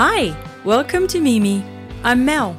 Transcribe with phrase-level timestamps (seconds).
[0.00, 0.32] Hi,
[0.64, 1.64] welcome to Mimi.
[2.04, 2.56] I'm Mel.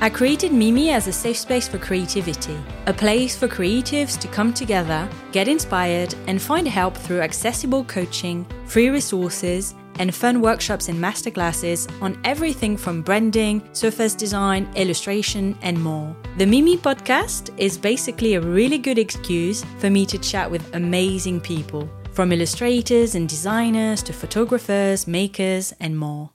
[0.00, 4.52] I created Mimi as a safe space for creativity, a place for creatives to come
[4.52, 10.98] together, get inspired, and find help through accessible coaching, free resources, and fun workshops and
[10.98, 16.12] masterclasses on everything from branding, surface design, illustration, and more.
[16.38, 21.40] The Mimi podcast is basically a really good excuse for me to chat with amazing
[21.40, 26.30] people, from illustrators and designers to photographers, makers, and more.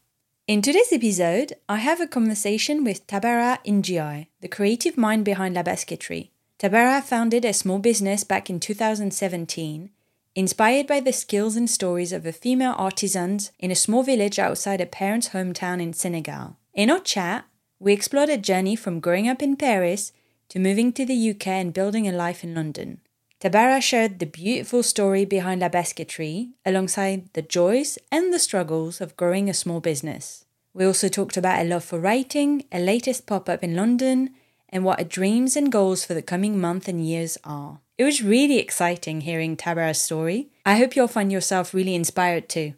[0.48, 5.64] In today's episode, I have a conversation with Tabara Ndiaye, the creative mind behind La
[5.64, 6.30] Basketry.
[6.60, 9.90] Tabara founded a small business back in 2017,
[10.36, 14.82] inspired by the skills and stories of a female artisans in a small village outside
[14.82, 16.58] her parents' hometown in Senegal.
[16.76, 17.46] In our chat,
[17.80, 20.12] we explored a journey from growing up in Paris
[20.50, 23.02] to moving to the UK and building a life in London.
[23.46, 29.16] Tabara shared the beautiful story behind La Basketry alongside the joys and the struggles of
[29.16, 30.46] growing a small business.
[30.74, 34.32] We also talked about a love for writing, a latest pop up in London,
[34.70, 37.82] and what her dreams and goals for the coming month and years are.
[38.00, 40.48] It was really exciting hearing Tabara's story.
[40.66, 42.74] I hope you'll find yourself really inspired too.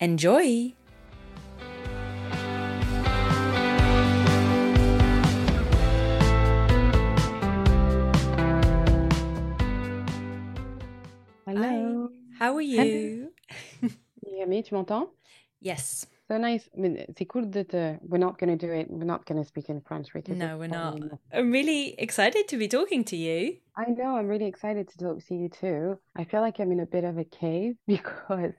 [0.00, 0.72] Enjoy!
[12.38, 13.32] How are you?
[13.82, 14.62] You hear me?
[14.62, 15.08] Tu m'entends?
[15.60, 16.06] yes.
[16.28, 16.68] So nice.
[16.76, 17.98] Mais c'est cool de te...
[18.02, 18.90] We're not going to do it.
[18.90, 20.96] We're not going to speak in French because No, we're not.
[20.96, 23.58] probably- I'm really excited to be talking to you.
[23.76, 24.16] I know.
[24.16, 25.98] I'm really excited to talk to you too.
[26.16, 28.54] I feel like I'm in a bit of a cave because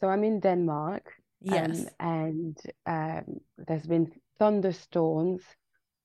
[0.00, 1.12] so I'm in Denmark.
[1.40, 1.86] Yes.
[2.00, 5.42] Um, and um, there's been thunderstorms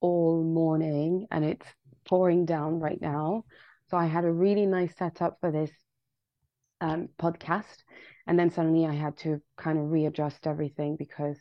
[0.02, 1.66] all morning and it's
[2.08, 3.46] pouring down right now.
[3.90, 5.72] So I had a really nice setup for this
[6.82, 7.84] um, podcast.
[8.28, 11.38] And then suddenly I had to kind of readjust everything because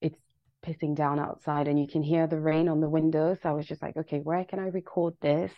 [0.00, 0.18] it's
[0.64, 3.38] pissing down outside and you can hear the rain on the windows.
[3.42, 5.52] So I was just like, okay, where can I record this?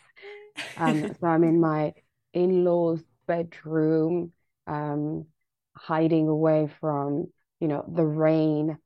[0.77, 1.95] Um, so I'm in my
[2.33, 4.33] in-laws' bedroom,
[4.67, 5.27] um,
[5.77, 7.27] hiding away from,
[7.61, 8.79] you know, the rain,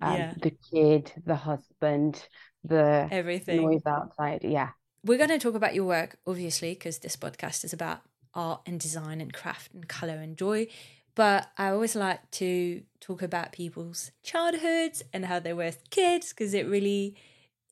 [0.00, 0.34] um, Yeah.
[0.40, 2.22] the kid, the husband,
[2.64, 3.62] the Everything.
[3.62, 4.40] noise outside.
[4.44, 4.70] Yeah.
[5.04, 8.00] We're going to talk about your work, obviously, because this podcast is about
[8.38, 10.68] art and design and craft and color and joy.
[11.16, 16.54] But I always like to talk about people's childhoods and how they were kids because
[16.54, 17.16] it really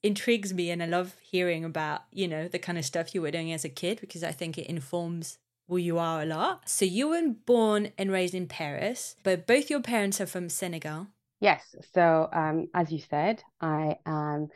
[0.03, 3.31] intrigues me and I love hearing about, you know, the kind of stuff you were
[3.31, 5.39] doing as a kid because I think it informs
[5.69, 6.69] who you are a lot.
[6.69, 11.07] So you were born and raised in Paris, but both your parents are from Senegal.
[11.41, 11.63] Yes.
[11.95, 14.49] So, um, as you said, I am,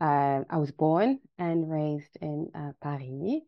[0.00, 3.42] uh, I was born and raised in uh, Paris.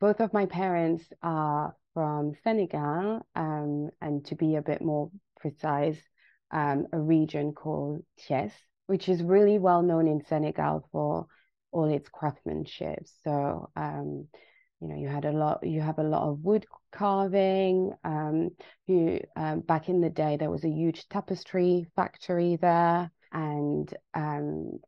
[0.00, 5.10] Both of my parents are from Senegal, um, and to be a bit more
[5.40, 5.98] precise,
[6.50, 8.52] um, a region called Thiès,
[8.86, 11.26] which is really well known in Senegal for
[11.72, 13.06] all its craftsmanship.
[13.24, 14.28] So, um,
[14.80, 17.92] you know, you had a lot, you have a lot of wood carving.
[18.04, 18.50] Um,
[18.86, 24.78] you, um, back in the day, there was a huge tapestry factory there, and um,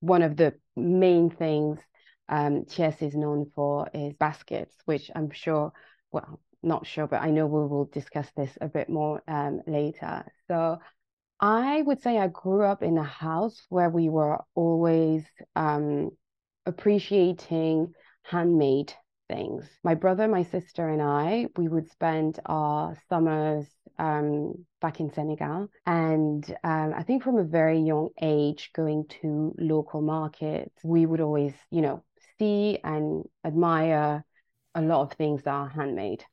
[0.00, 1.78] one of the main things
[2.28, 5.72] um, Thiès is known for is baskets, which I'm sure,
[6.12, 10.24] well, not sure, but I know we will discuss this a bit more um, later.
[10.48, 10.78] So
[11.38, 16.10] I would say I grew up in a house where we were always um,
[16.64, 18.92] appreciating handmade
[19.28, 19.68] things.
[19.84, 23.66] My brother, my sister, and I, we would spend our summers
[23.98, 25.68] um, back in Senegal.
[25.84, 31.20] And um, I think from a very young age, going to local markets, we would
[31.20, 32.02] always, you know,
[32.38, 34.24] see and admire
[34.74, 36.24] a lot of things that are handmade.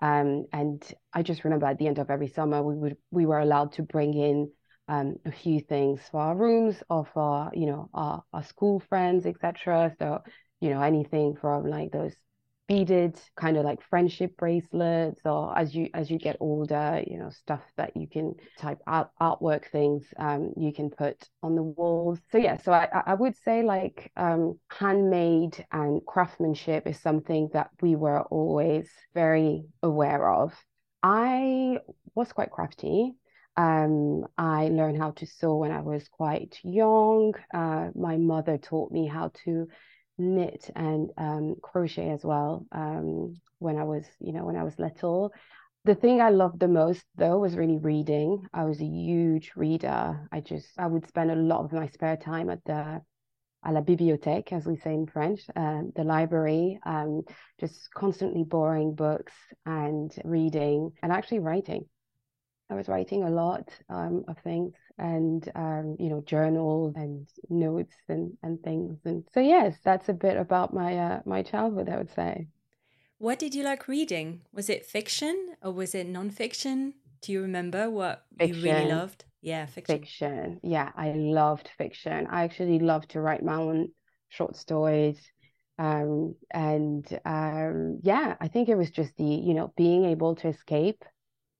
[0.00, 3.38] Um, and I just remember at the end of every summer, we would we were
[3.38, 4.50] allowed to bring in
[4.88, 9.26] um, a few things for our rooms or for you know our, our school friends,
[9.26, 9.94] etc.
[9.98, 10.22] So
[10.60, 12.14] you know anything from like those
[12.72, 17.28] beaded kind of like friendship bracelets or as you as you get older you know
[17.28, 22.18] stuff that you can type out artwork things um, you can put on the walls.
[22.30, 27.68] So yeah so i i would say like um, handmade and craftsmanship is something that
[27.82, 30.54] we were always very aware of.
[31.02, 31.78] I
[32.14, 33.14] was quite crafty.
[33.56, 37.34] Um, I learned how to sew when I was quite young.
[37.52, 39.68] Uh, my mother taught me how to
[40.18, 44.78] knit and um, crochet as well um, when I was, you know, when I was
[44.78, 45.32] little.
[45.84, 48.46] The thing I loved the most though was really reading.
[48.52, 50.28] I was a huge reader.
[50.30, 53.02] I just I would spend a lot of my spare time at the
[53.64, 57.22] à la bibliothèque, as we say in French, um, the library, um,
[57.60, 59.32] just constantly borrowing books
[59.64, 61.84] and reading and actually writing.
[62.70, 67.94] I was writing a lot um, of things and um, you know journals and notes
[68.08, 68.98] and and things.
[69.04, 72.46] And so yes that's a bit about my uh, my childhood i would say.
[73.18, 74.40] What did you like reading?
[74.52, 76.94] Was it fiction or was it non-fiction?
[77.20, 78.56] Do you remember what fiction.
[78.56, 79.24] you really loved?
[79.40, 79.98] Yeah fiction.
[79.98, 80.60] Fiction.
[80.62, 82.26] Yeah i loved fiction.
[82.28, 83.88] I actually loved to write my own
[84.28, 85.18] short stories
[85.78, 90.48] um, and um, yeah i think it was just the you know being able to
[90.48, 91.04] escape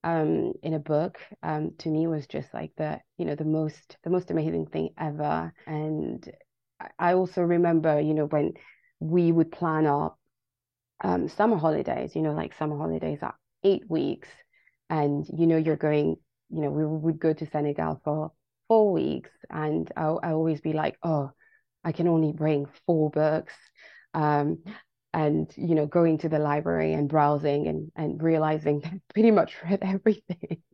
[0.05, 3.97] um, in a book um, to me was just like the you know the most
[4.05, 5.53] the most amazing thing ever.
[5.67, 6.31] And
[6.99, 8.53] i also remember you know when
[9.01, 10.15] we would plan our
[11.05, 13.35] um, summer holidays you know like summer holidays are
[13.65, 14.29] eight weeks
[14.91, 16.17] and you know you're going
[16.51, 18.33] you know we would go to senegal for
[18.69, 21.31] four weeks and i, I always be like oh
[21.85, 23.55] i can only bring four books.
[24.15, 24.59] Um,
[25.15, 29.31] and you know going to the library and browsing and and realizing that I pretty
[29.31, 30.59] much read everything.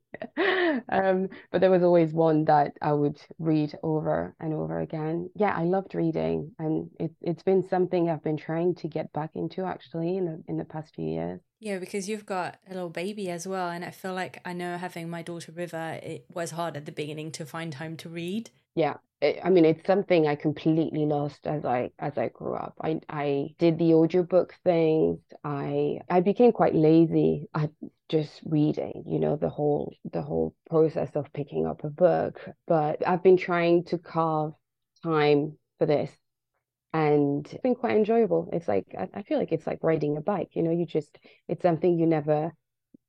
[0.88, 5.29] Um, but there was always one that I would read over and over again.
[5.35, 9.31] Yeah I loved reading and it, it's been something I've been trying to get back
[9.35, 11.41] into actually in the in the past few years.
[11.61, 14.79] Yeah because you've got a little baby as well and I feel like I know
[14.79, 18.50] having my daughter River it was hard at the beginning to find time to read.
[18.75, 22.75] Yeah I mean, it's something I completely lost as I as I grew up.
[22.81, 25.19] I I did the audiobook things.
[25.43, 27.70] I I became quite lazy at
[28.09, 32.38] just reading, you know, the whole the whole process of picking up a book.
[32.67, 34.53] But I've been trying to carve
[35.03, 36.12] time for this
[36.93, 38.49] and it's been quite enjoyable.
[38.53, 41.19] It's like I, I feel like it's like riding a bike, you know, you just
[41.49, 42.53] it's something you never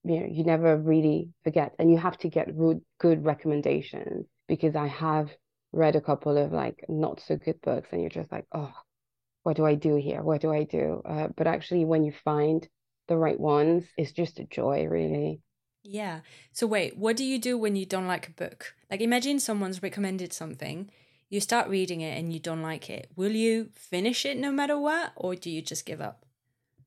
[0.03, 2.49] you know, you never really forget and you have to get
[2.99, 5.29] good recommendations because I have
[5.71, 8.73] read a couple of like not so good books and you're just like oh
[9.43, 12.67] what do i do here what do i do uh, but actually when you find
[13.07, 15.41] the right ones it's just a joy really
[15.83, 16.19] yeah
[16.51, 19.83] so wait what do you do when you don't like a book like imagine someone's
[19.83, 20.89] recommended something
[21.29, 24.77] you start reading it and you don't like it will you finish it no matter
[24.77, 26.25] what or do you just give up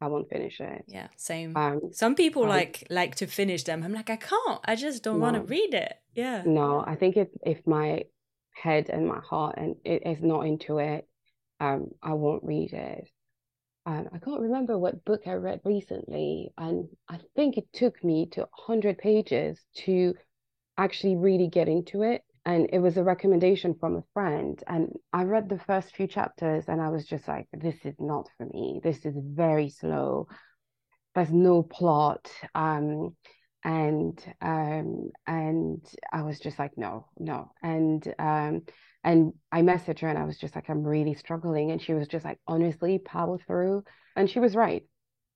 [0.00, 0.84] I won't finish it.
[0.88, 1.56] Yeah, same.
[1.56, 3.84] Um, Some people um, like like to finish them.
[3.84, 4.60] I'm like, I can't.
[4.64, 5.94] I just don't no, want to read it.
[6.12, 6.42] Yeah.
[6.44, 8.02] No, I think if if my
[8.52, 11.08] head and my heart and it is not into it,
[11.60, 13.08] um, I won't read it.
[13.84, 18.26] Um, I can't remember what book I read recently, and I think it took me
[18.32, 20.14] to 100 pages to
[20.78, 22.22] actually really get into it.
[22.44, 24.62] And it was a recommendation from a friend.
[24.66, 28.28] And I read the first few chapters and I was just like, this is not
[28.36, 28.80] for me.
[28.82, 30.26] This is very slow.
[31.14, 32.28] There's no plot.
[32.54, 33.16] Um,
[33.64, 38.62] and um and I was just like no no and um
[39.04, 42.08] and I messaged her and I was just like I'm really struggling and she was
[42.08, 43.84] just like honestly power through
[44.16, 44.84] and she was right.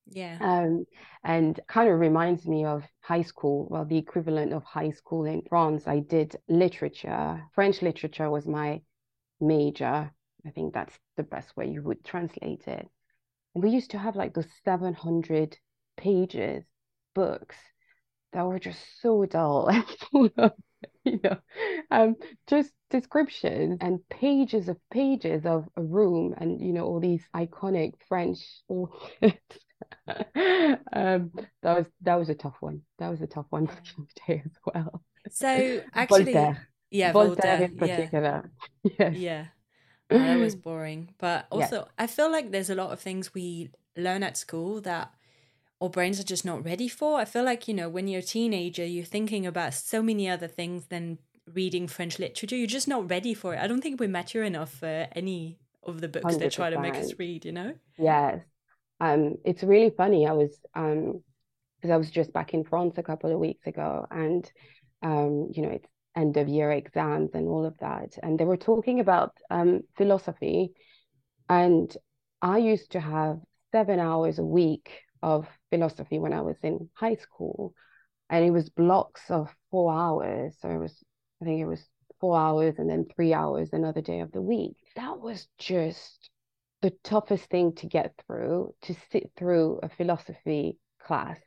[0.08, 0.38] Yeah.
[0.40, 0.86] Um
[1.24, 5.42] and kind of reminds me of high school well the equivalent of high school in
[5.48, 8.82] France I did literature French literature was my
[9.40, 10.12] major
[10.46, 12.88] I think that's the best way you would translate it.
[13.54, 15.58] And we used to have like those 700
[15.96, 16.64] pages
[17.14, 17.56] books
[18.36, 20.52] that were just so dull and full of,
[21.04, 21.38] you know,
[21.90, 22.16] um,
[22.46, 27.94] just descriptions and pages of pages of a room and, you know, all these iconic
[28.08, 28.40] French
[30.08, 32.82] um, that was that was a tough one.
[32.98, 33.74] That was a tough one for
[34.14, 35.02] today as well.
[35.30, 36.68] So actually, Voltaire.
[36.90, 38.50] yeah, Voltaire, Voltaire in particular.
[38.84, 39.16] Yeah, yes.
[39.16, 39.46] yeah.
[40.10, 41.84] Oh, that was boring, but also yeah.
[41.98, 45.12] I feel like there's a lot of things we learn at school that
[45.78, 47.18] or brains are just not ready for.
[47.20, 50.48] I feel like, you know, when you're a teenager, you're thinking about so many other
[50.48, 51.18] things than
[51.52, 52.56] reading French literature.
[52.56, 53.60] You're just not ready for it.
[53.60, 56.38] I don't think we're mature enough for any of the books 100%.
[56.38, 57.74] they try to make us read, you know?
[57.98, 58.40] Yes.
[59.00, 60.26] Um, it's really funny.
[60.26, 61.22] I was um
[61.76, 64.50] because I was just back in France a couple of weeks ago and
[65.02, 68.16] um, you know, it's end of year exams and all of that.
[68.22, 70.72] And they were talking about um philosophy
[71.48, 71.94] and
[72.40, 73.38] I used to have
[73.72, 77.74] seven hours a week of philosophy when I was in high school.
[78.30, 80.54] And it was blocks of four hours.
[80.60, 80.94] So it was,
[81.42, 81.84] I think it was
[82.20, 84.76] four hours and then three hours another day of the week.
[84.94, 86.30] That was just
[86.80, 91.40] the toughest thing to get through, to sit through a philosophy class,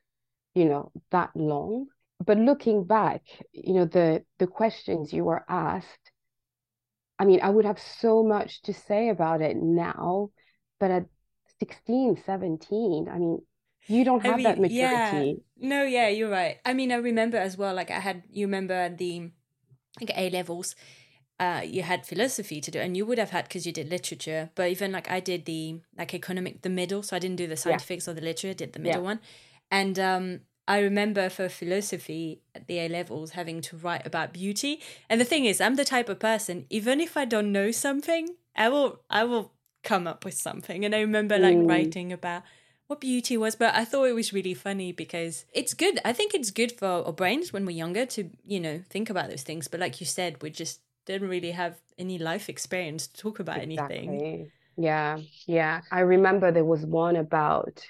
[0.54, 1.88] you know, that long.
[2.26, 3.22] But looking back,
[3.54, 6.12] you know, the the questions you were asked,
[7.18, 10.32] I mean, I would have so much to say about it now,
[10.82, 11.06] but at
[11.60, 13.40] 16, 17, I mean,
[13.88, 15.44] you don't have I mean, that maturity.
[15.58, 15.68] Yeah.
[15.70, 16.58] No, yeah, you're right.
[16.66, 19.32] I mean, I remember as well, like I had, you remember the
[20.00, 20.76] like A levels,
[21.40, 24.50] uh, you had philosophy to do, and you would have had because you did literature.
[24.56, 27.58] But even like I did the like economic, the middle, so I didn't do the
[27.58, 28.12] scientifics yeah.
[28.12, 29.06] or the literature, I did the middle yeah.
[29.06, 29.20] one,
[29.72, 34.80] and um, I remember for philosophy at the A levels having to write about beauty.
[35.10, 38.36] And the thing is, I'm the type of person, even if I don't know something,
[38.56, 40.86] I will I will come up with something.
[40.86, 41.68] And I remember like mm.
[41.68, 42.44] writing about
[42.90, 46.00] what beauty was, but I thought it was really funny because it's good.
[46.04, 49.30] I think it's good for our brains when we're younger to, you know, think about
[49.30, 49.68] those things.
[49.68, 53.60] But like you said, we just didn't really have any life experience to talk about
[53.62, 53.98] exactly.
[53.98, 54.52] anything.
[54.76, 55.82] Yeah, yeah.
[55.92, 57.86] I remember there was one about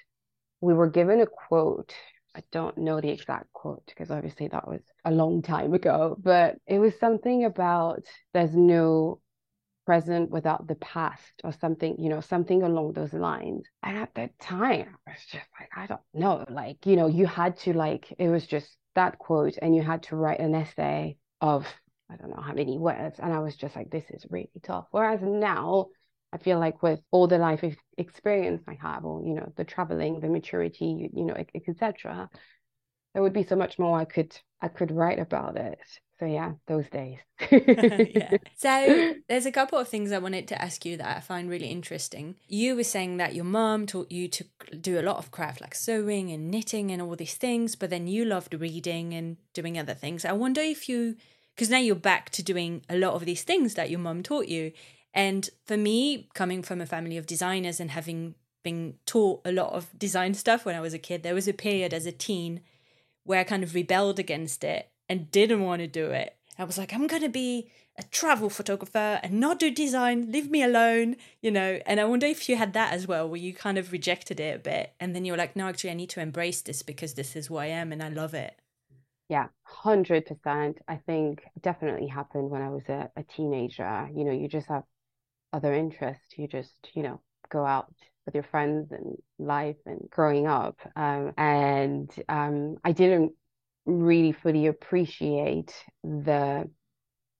[0.59, 1.93] we were given a quote.
[2.35, 6.57] I don't know the exact quote because obviously that was a long time ago, but
[6.67, 8.03] it was something about
[8.33, 9.21] there's no
[9.89, 13.63] present without the past or something, you know, something along those lines.
[13.81, 16.45] And at that time, I was just like, I don't know.
[16.47, 20.03] Like, you know, you had to like, it was just that quote and you had
[20.03, 21.65] to write an essay of,
[22.07, 23.17] I don't know how many words.
[23.17, 24.85] And I was just like, this is really tough.
[24.91, 25.87] Whereas now,
[26.31, 27.65] I feel like with all the life
[27.97, 32.29] experience I have, or you know, the traveling, the maturity, you know, etc.,
[33.15, 35.79] there would be so much more I could I could write about it.
[36.19, 37.19] So yeah, those days.
[37.49, 38.37] yeah.
[38.57, 41.67] So there's a couple of things I wanted to ask you that I find really
[41.67, 42.35] interesting.
[42.49, 44.43] You were saying that your mom taught you to
[44.81, 48.07] do a lot of craft like sewing and knitting and all these things, but then
[48.07, 50.25] you loved reading and doing other things.
[50.25, 51.15] I wonder if you
[51.55, 54.47] because now you're back to doing a lot of these things that your mom taught
[54.47, 54.71] you.
[55.13, 59.73] And for me, coming from a family of designers and having been taught a lot
[59.73, 62.61] of design stuff when I was a kid, there was a period as a teen
[63.23, 66.35] where I kind of rebelled against it and didn't want to do it.
[66.57, 70.49] I was like, I'm going to be a travel photographer and not do design, leave
[70.49, 71.79] me alone, you know.
[71.85, 74.55] And I wonder if you had that as well, where you kind of rejected it
[74.55, 77.13] a bit and then you were like, no, actually, I need to embrace this because
[77.15, 78.59] this is who I am and I love it.
[79.29, 80.79] Yeah, 100%.
[80.87, 84.09] I think definitely happened when I was a, a teenager.
[84.13, 84.83] You know, you just have
[85.53, 86.37] other interests.
[86.37, 87.93] You just, you know, go out
[88.25, 90.79] with your friends and life and growing up.
[90.95, 93.33] Um, and um, I didn't
[93.89, 96.69] really fully appreciate the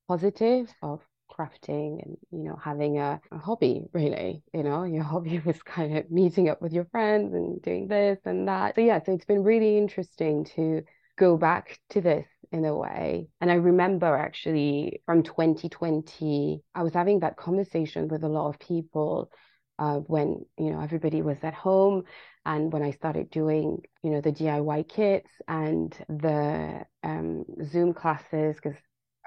[0.08, 1.02] positives of
[1.32, 4.84] crafting and you know having a, a, hobby really you know?
[4.84, 8.76] Your hobby was kind of meeting up with your friends and doing this and that.
[8.76, 10.84] So yeah so it's been really interesting to
[11.18, 13.28] go back to this in a way.
[13.42, 18.60] And i remember actually from 2020 i was having that conversation with a lot of
[18.60, 19.32] people
[19.80, 22.04] uh, when you know everybody was at home
[22.46, 28.58] and when I started doing you know the DIY kits and the um, Zoom classes
[28.62, 28.78] because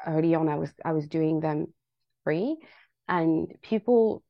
[0.06, 1.72] early on I was I was doing them
[2.24, 2.56] free.
[3.08, 4.22] And people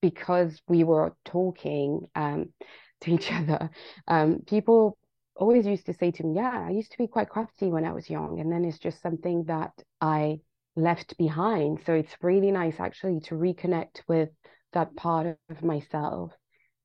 [0.00, 2.52] because we were talking um,
[3.02, 3.70] to each other
[4.08, 4.98] um, people
[5.36, 7.92] always used to say to me yeah I used to be quite crafty when I
[7.92, 10.40] was young and then it's just something that I
[10.78, 11.80] left behind.
[11.84, 14.30] So it's really nice actually to reconnect with
[14.72, 16.32] that part of myself.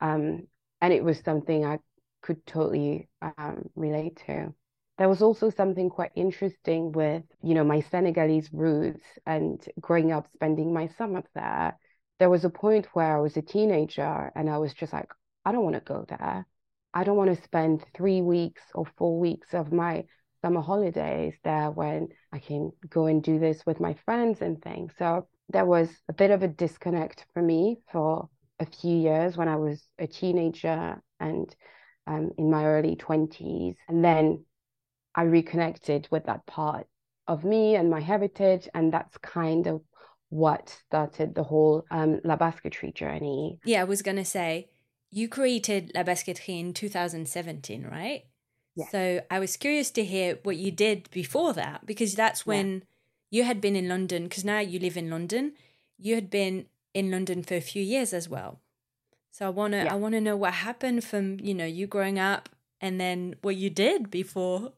[0.01, 0.47] Um,
[0.81, 1.79] and it was something I
[2.21, 4.53] could totally um, relate to.
[4.97, 10.27] There was also something quite interesting with, you know, my Senegalese roots and growing up
[10.33, 11.77] spending my summer there.
[12.19, 15.09] There was a point where I was a teenager and I was just like,
[15.45, 16.45] I don't want to go there.
[16.93, 20.05] I don't want to spend three weeks or four weeks of my
[20.43, 24.93] summer holidays there when I can go and do this with my friends and things.
[24.99, 29.47] So there was a bit of a disconnect for me for a few years when
[29.47, 31.55] I was a teenager and
[32.07, 33.75] um, in my early 20s.
[33.87, 34.45] And then
[35.15, 36.87] I reconnected with that part
[37.27, 38.67] of me and my heritage.
[38.73, 39.81] And that's kind of
[40.29, 43.59] what started the whole um, La Basketry journey.
[43.63, 44.69] Yeah, I was going to say,
[45.11, 48.23] you created La Basketry in 2017, right?
[48.75, 48.89] Yes.
[48.91, 52.79] So I was curious to hear what you did before that because that's when yeah
[53.33, 55.53] you had been in London because now you live in London.
[55.97, 58.59] You had been in London for a few years as well.
[59.31, 59.93] So I wanna yeah.
[59.93, 62.49] I wanna know what happened from you know you growing up
[62.79, 64.73] and then what you did before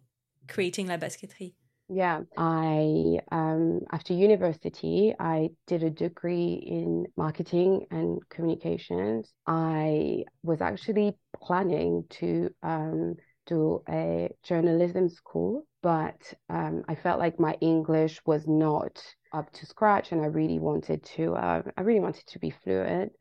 [0.47, 1.53] creating La Basketry.
[1.89, 9.33] Yeah, I um, after university I did a degree in marketing and communications.
[9.45, 17.39] I was actually planning to um, do a journalism school but um, I felt like
[17.39, 18.99] my English was not
[19.31, 21.35] up to scratch, and I really wanted to.
[21.35, 23.11] Uh, I really wanted to be fluent.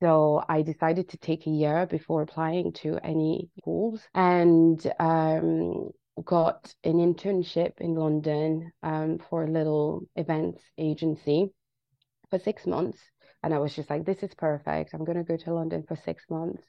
[0.00, 5.90] So I decided to take a year before applying to any schools, and um,
[6.24, 11.52] got an internship in London um, for a little events agency
[12.30, 13.00] for six months.
[13.42, 14.94] And I was just like, this is perfect.
[14.94, 16.62] I'm going to go to London for six months.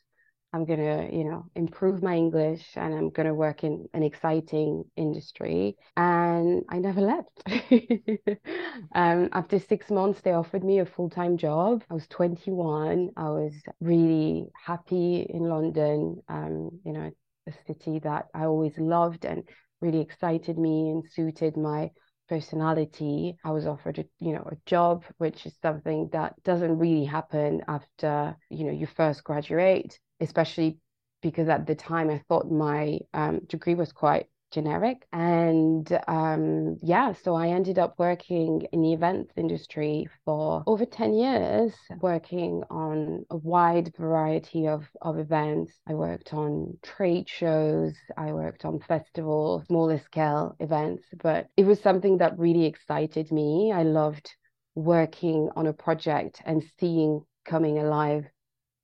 [0.53, 4.03] I'm going to, you know, improve my English and I'm going to work in an
[4.03, 5.75] exciting industry.
[5.98, 7.43] And I never left.
[8.95, 11.83] um, after six months, they offered me a full time job.
[11.89, 13.10] I was 21.
[13.17, 16.22] I was really happy in London.
[16.29, 17.12] Um, you know,
[17.48, 19.43] a city that I always loved and
[19.81, 21.91] really excited me and suited my
[22.29, 23.38] personality.
[23.43, 27.62] I was offered a you know a job, which is something that doesn't really happen
[27.67, 30.77] after you know you first graduate, especially
[31.22, 35.06] because at the time I thought my um, degree was quite generic.
[35.12, 41.13] And um, yeah, so I ended up working in the events industry for over 10
[41.15, 45.74] years, working on a wide variety of, of events.
[45.88, 51.82] I worked on trade shows, I worked on festivals, smaller scale events, but it was
[51.82, 53.72] something that really excited me.
[53.74, 54.32] I loved
[54.75, 58.25] working on a project and seeing coming alive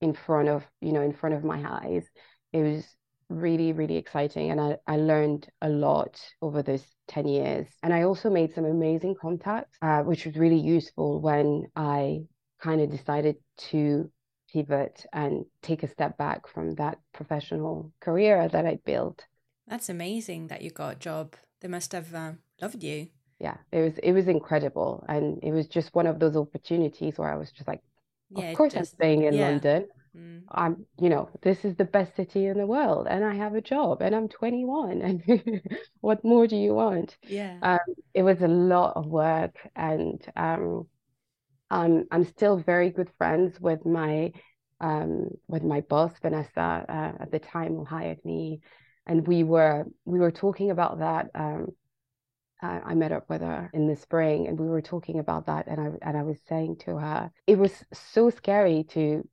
[0.02, 2.06] in front of you know in front of my eyes
[2.54, 2.84] it was
[3.30, 4.52] really, really exciting.
[4.52, 7.68] And I, I learned a lot over those 10 years.
[7.84, 12.22] And I also made some amazing contacts, uh, which was really useful when I
[12.62, 13.38] kind of decided
[13.70, 14.12] to
[14.52, 19.24] pivot and take a step back from that professional career that I built.
[19.68, 21.36] That's amazing that you got a job.
[21.62, 23.08] They must have uh, loved you.
[23.40, 27.32] Yeah, it was it was incredible, and it was just one of those opportunities where
[27.32, 27.80] I was just like,
[28.36, 29.50] of course just, I'm staying in yeah.
[29.50, 29.88] London.
[30.16, 30.42] Mm.
[30.52, 33.62] I'm, you know, this is the best city in the world, and I have a
[33.62, 35.62] job, and I'm 21, and
[36.02, 37.18] what more do you want?
[37.24, 37.58] Yeah.
[37.62, 37.80] Um,
[38.14, 40.88] it was a lot of work, and um,
[41.70, 44.32] I'm I'm still very good friends with my
[44.82, 48.62] um with my boss Vanessa uh, at the time who hired me,
[49.06, 51.30] and we were we were talking about that.
[51.36, 51.68] Um,
[52.62, 55.80] I, met up with her in the spring, and we were talking about that, and
[55.80, 59.28] I and I was saying to her, it was so scary to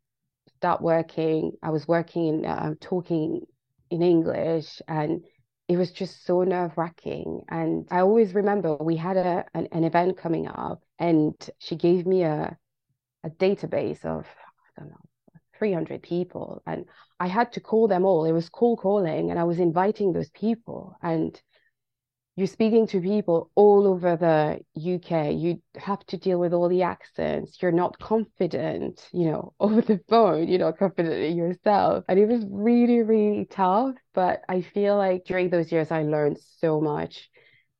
[0.57, 1.53] start working.
[1.63, 3.43] I was working and uh, talking
[3.91, 5.25] in English, and
[5.69, 7.43] it was just so nerve wracking.
[7.49, 12.07] And I always remember we had a an, an, event coming up, and she gave
[12.07, 12.57] me a
[13.25, 14.27] a database of
[14.77, 14.97] I don't know
[15.59, 16.85] 300 people, and
[17.19, 18.25] I had to call them all.
[18.25, 21.41] It was call calling, and I was inviting those people, and
[22.37, 25.33] you're speaking to people all over the UK.
[25.33, 27.63] You have to deal with all the accents.
[27.63, 30.47] You're not confident, you know, over the phone.
[30.47, 32.05] You're not confident in yourself.
[32.09, 33.95] And it was really, really tough.
[34.13, 37.31] But I feel like during those years, I learned so much.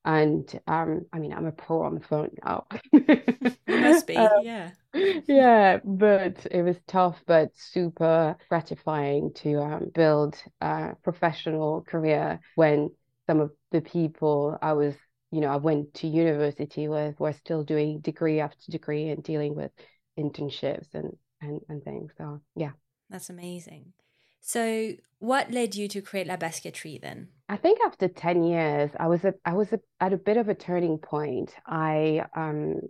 [0.07, 2.67] And um, I mean, I'm a pro on the phone now.
[3.69, 4.71] must be, um, yeah.
[4.95, 12.91] yeah, but it was tough, but super gratifying to um, build a professional career when
[13.27, 14.95] some of the people I was,
[15.31, 19.55] you know, I went to university with were still doing degree after degree and dealing
[19.55, 19.71] with
[20.19, 22.13] internships and and, and things.
[22.17, 22.73] So yeah.
[23.11, 23.93] That's amazing.
[24.41, 27.29] So what led you to create La Basketry then?
[27.49, 30.49] I think after 10 years, I was a, I was a, at a bit of
[30.49, 31.55] a turning point.
[31.67, 32.81] I um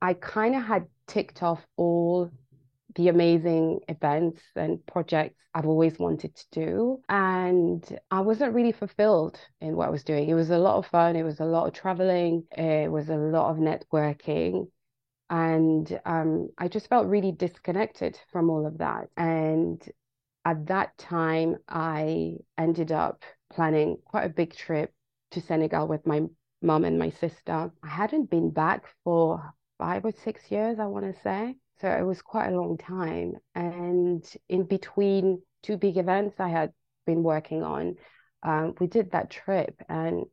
[0.00, 2.30] I kind of had ticked off all
[2.96, 7.02] the amazing events and projects I've always wanted to do.
[7.08, 10.28] And I wasn't really fulfilled in what I was doing.
[10.28, 13.16] It was a lot of fun, it was a lot of traveling, it was a
[13.16, 14.68] lot of networking.
[15.30, 19.08] And um, I just felt really disconnected from all of that.
[19.16, 19.82] And
[20.44, 24.92] at that time, I ended up planning quite a big trip
[25.32, 26.22] to Senegal with my
[26.62, 27.70] mom and my sister.
[27.82, 31.56] I hadn't been back for five or six years, I want to say.
[31.80, 33.34] So it was quite a long time.
[33.54, 36.72] And in between two big events I had
[37.06, 37.96] been working on,
[38.42, 40.24] um, we did that trip and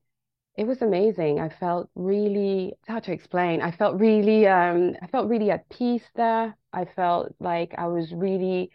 [0.56, 1.40] it was amazing.
[1.40, 6.06] I felt really, how to explain, I felt really, um, I felt really at peace
[6.16, 6.56] there.
[6.72, 8.72] I felt like I was really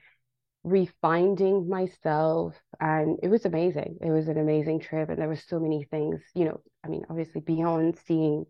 [0.67, 3.99] refinding myself and it was amazing.
[4.01, 7.05] It was an amazing trip and there were so many things, you know, I mean,
[7.09, 8.47] obviously beyond seeing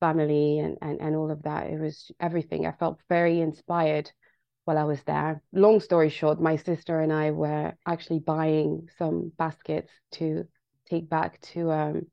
[0.00, 1.68] family and, and, and all of that.
[1.68, 2.66] It was everything.
[2.66, 4.10] I felt very inspired
[4.64, 5.42] while I was there.
[5.52, 10.44] Long story short, my sister and I were actually buying some baskets to
[10.88, 12.06] take back to um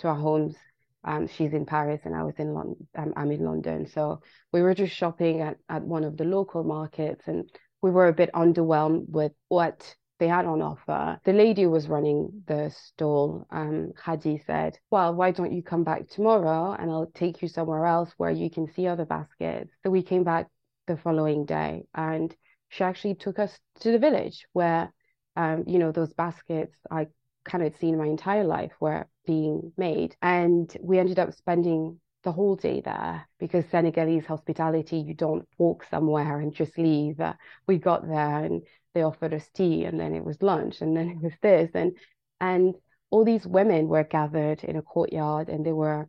[0.00, 0.56] to our homes.
[1.04, 2.88] Um, she's in Paris and I was in London.
[2.96, 4.20] Um, I'm in London, so
[4.52, 7.50] we were just shopping at, at one of the local markets, and
[7.82, 11.18] we were a bit underwhelmed with what they had on offer.
[11.24, 16.08] The lady was running the stall, um, Hadi, said, Well, why don't you come back
[16.08, 19.70] tomorrow and I'll take you somewhere else where you can see other baskets?
[19.82, 20.48] So we came back
[20.86, 22.34] the following day and
[22.68, 24.92] she actually took us to the village where,
[25.36, 27.08] um, you know, those baskets I
[27.44, 30.16] kind of seen my entire life were being made.
[30.22, 35.84] And we ended up spending the whole day there because Senegalese hospitality, you don't walk
[35.90, 37.20] somewhere and just leave.
[37.66, 38.62] We got there and
[38.94, 41.96] they offered us tea and then it was lunch and then it was this and
[42.40, 42.74] and
[43.10, 46.08] all these women were gathered in a courtyard and they were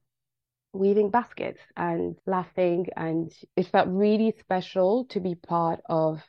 [0.73, 6.21] weaving baskets and laughing and it felt really special to be part of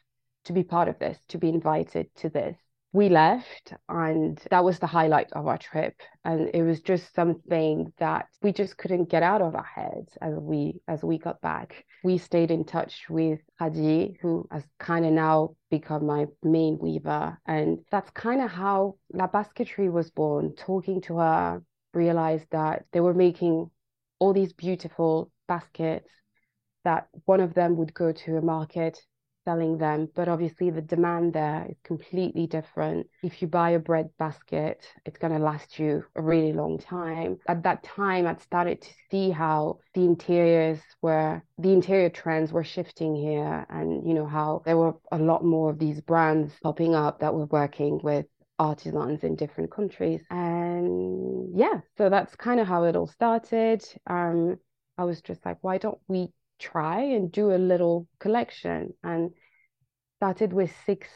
[0.44, 2.56] to be part of this to be invited to this
[2.96, 7.92] we left and that was the highlight of our trip and it was just something
[7.98, 11.85] that we just couldn't get out of our heads as we as we got back.
[12.02, 17.38] We stayed in touch with Hadi who has kind of now become my main weaver
[17.46, 20.54] and that's kind of how La Basketry was born.
[20.56, 23.70] Talking to her realized that they were making
[24.20, 26.09] all these beautiful baskets
[26.85, 28.98] that one of them would go to a market
[29.46, 33.06] selling them, but obviously the demand there is completely different.
[33.22, 37.38] If you buy a bread basket, it's going to last you a really long time.
[37.48, 42.64] At that time, I'd started to see how the interiors were, the interior trends were
[42.64, 46.94] shifting here, and you know how there were a lot more of these brands popping
[46.94, 48.26] up that were working with
[48.59, 50.22] artisans in different countries.
[50.30, 53.85] And yeah, so that's kind of how it all started.
[54.06, 54.56] Um,
[54.98, 59.30] I was just like, why don't we try and do a little collection and
[60.18, 61.08] started with six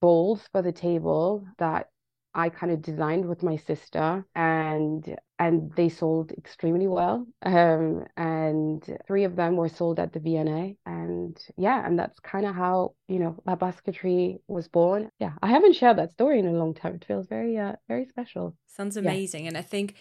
[0.00, 1.88] bowls for the table that
[2.34, 8.98] I kind of designed with my sister and and they sold extremely well um, and
[9.06, 12.94] three of them were sold at the V&A and yeah and that's kind of how
[13.08, 15.10] you know La Basketry was born.
[15.18, 16.94] Yeah I haven't shared that story in a long time.
[16.96, 18.54] It feels very uh very special.
[18.66, 19.48] Sounds amazing yeah.
[19.48, 19.96] and I think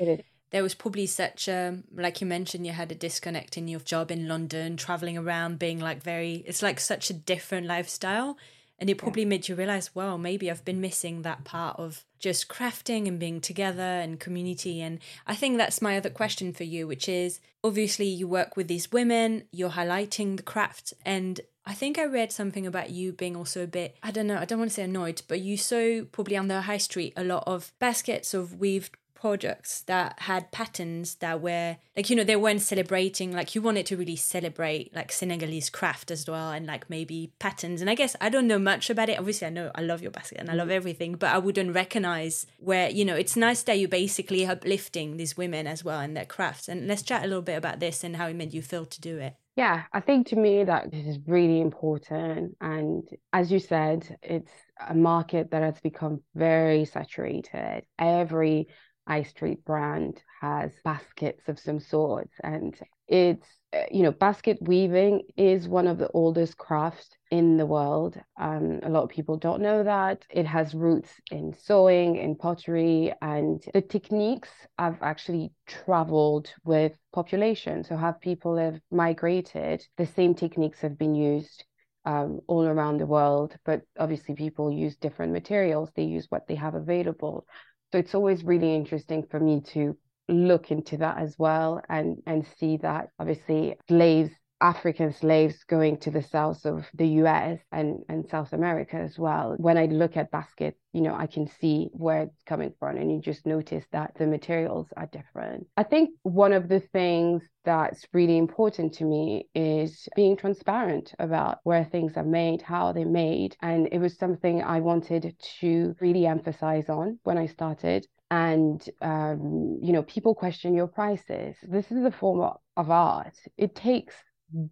[0.51, 4.11] there was probably such a like you mentioned you had a disconnect in your job
[4.11, 8.37] in london traveling around being like very it's like such a different lifestyle.
[8.79, 9.29] And it probably yeah.
[9.29, 13.41] made you realize well maybe i've been missing that part of just crafting and being
[13.41, 14.81] together and community.
[14.81, 18.67] And i think that's my other question for you which is obviously you work with
[18.67, 20.93] these women you're highlighting the craft.
[21.03, 24.37] And I think I read something about you being also a bit, I don't know,
[24.37, 27.25] I don't want to say annoyed, but you saw probably on the high street a
[27.25, 32.35] lot of baskets of weaved projects that had patterns that were like you know they
[32.35, 36.87] weren't celebrating like you wanted to really celebrate like Senegalese craft as well and like
[36.87, 39.81] maybe patterns and I guess I don't know much about it obviously I know I
[39.81, 40.75] love your basket and I love mm-hmm.
[40.75, 45.35] everything but I wouldn't recognize where you know it's nice that you're basically uplifting these
[45.35, 48.17] women as well and their crafts and let's chat a little bit about this and
[48.17, 51.07] how it made you feel to do it yeah, I think to me that this
[51.07, 52.55] is really important.
[52.61, 53.03] And
[53.33, 54.51] as you said, it's
[54.87, 57.81] a market that has become very saturated.
[57.97, 58.67] Every
[59.07, 65.21] high street brand has baskets of some sorts and it's uh, you know basket weaving
[65.37, 69.61] is one of the oldest crafts in the world um, a lot of people don't
[69.61, 70.25] know that.
[70.29, 77.83] It has roots in sewing in pottery and the techniques have actually traveled with population.
[77.83, 81.65] So have people have migrated the same techniques have been used
[82.05, 85.91] um, all around the world but obviously people use different materials.
[85.95, 87.45] They use what they have available
[87.91, 89.97] so it's always really interesting for me to
[90.29, 96.11] look into that as well and and see that obviously slaves African slaves going to
[96.11, 99.55] the south of the US and, and South America as well.
[99.57, 103.11] When I look at basket, you know, I can see where it's coming from and
[103.11, 105.67] you just notice that the materials are different.
[105.77, 111.59] I think one of the things that's really important to me is being transparent about
[111.63, 113.55] where things are made, how they're made.
[113.61, 119.79] And it was something I wanted to really emphasize on when I started and um,
[119.81, 124.13] you know people question your prices this is a form of, of art it takes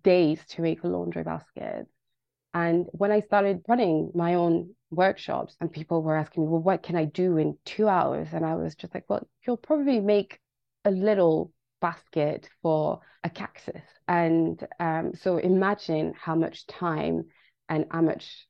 [0.04, 1.88] days to make a laundry basket.
[2.54, 6.84] And when I started running my own workshops, and people were asking me, well, what
[6.84, 8.30] can I do in two hours?
[8.32, 10.40] And I was just like, well, you'll probably make
[10.86, 13.82] a little basket for a cactus.
[14.08, 17.26] And um, so imagine how much time
[17.68, 18.48] and how much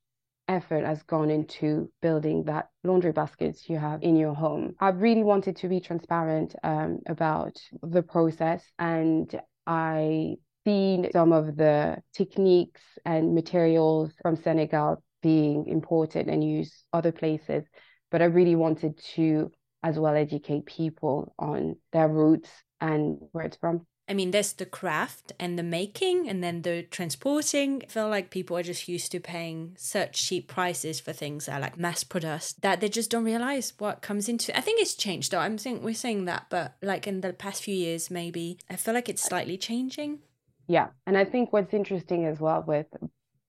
[0.48, 4.76] effort has gone into building that laundry baskets you have in your home.
[4.80, 9.34] I really wanted to be transparent um, about the process and
[9.66, 17.12] I seen some of the techniques and materials from Senegal being imported and used other
[17.12, 17.64] places,
[18.12, 19.52] but I really wanted to
[19.84, 22.50] as well educate people on their roots
[22.82, 23.86] and where it's from.
[24.08, 27.82] I mean, there's the craft and the making, and then the transporting.
[27.84, 31.56] I feel like people are just used to paying such cheap prices for things that
[31.56, 34.56] are like mass produced that they just don't realize what comes into.
[34.56, 35.40] I think it's changed though.
[35.40, 38.94] I'm saying we're saying that, but like in the past few years, maybe I feel
[38.94, 40.20] like it's slightly changing.
[40.68, 40.88] Yeah.
[41.06, 42.88] And I think what's interesting as well with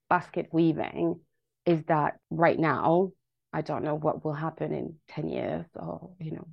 [0.09, 1.21] basket weaving
[1.65, 3.13] is that right now,
[3.53, 6.47] I don't know what will happen in 10 years or, you know,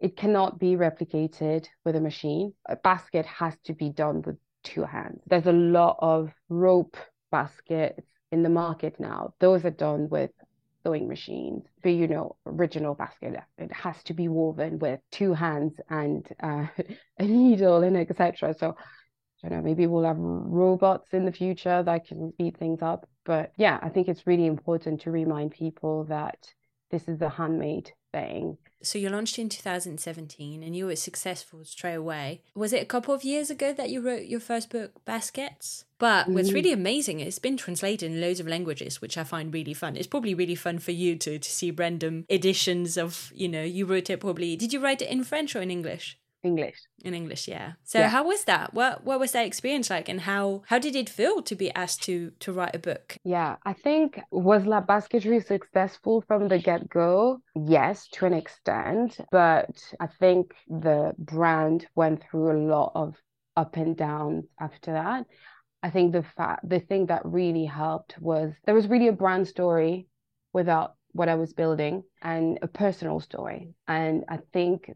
[0.00, 2.52] it cannot be replicated with a machine.
[2.68, 5.20] A basket has to be done with two hands.
[5.26, 6.96] There's a lot of rope
[7.30, 9.34] baskets in the market now.
[9.40, 10.30] Those are done with
[10.82, 11.64] sewing machines.
[11.82, 16.66] But you know, original basket, it has to be woven with two hands and uh,
[17.18, 18.54] a needle and etc.
[18.58, 18.76] So
[19.44, 23.08] I don't know, maybe we'll have robots in the future that can speed things up.
[23.24, 26.52] But yeah, I think it's really important to remind people that
[26.90, 28.56] this is a handmade thing.
[28.82, 32.42] So you launched in 2017 and you were successful straight away.
[32.54, 35.84] Was it a couple of years ago that you wrote your first book, Baskets?
[35.98, 36.54] But what's mm-hmm.
[36.54, 39.96] really amazing, is it's been translated in loads of languages, which I find really fun.
[39.96, 43.86] It's probably really fun for you to to see random editions of, you know, you
[43.86, 44.56] wrote it probably.
[44.56, 46.18] Did you write it in French or in English?
[46.46, 46.78] English.
[47.04, 47.72] In English, yeah.
[47.84, 48.08] So yeah.
[48.08, 48.72] how was that?
[48.74, 52.02] What what was that experience like and how how did it feel to be asked
[52.04, 53.18] to to write a book?
[53.24, 57.40] Yeah, I think was La Basketry successful from the get-go?
[57.54, 63.14] Yes, to an extent, but I think the brand went through a lot of
[63.56, 65.26] up and downs after that.
[65.82, 69.46] I think the fact the thing that really helped was there was really a brand
[69.48, 70.08] story
[70.52, 73.74] without what I was building and a personal story.
[73.88, 74.90] And I think